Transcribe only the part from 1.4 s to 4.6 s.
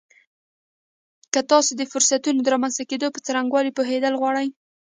تاسې د فرصتونو د رامنځته کېدو په څرنګوالي پوهېدل غواړئ.